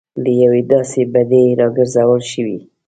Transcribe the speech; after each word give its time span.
له 0.23 0.29
یوې 0.41 0.61
داسې 0.73 1.01
بدۍ 1.13 1.45
راګرځول 1.59 2.21
شوي. 2.31 2.57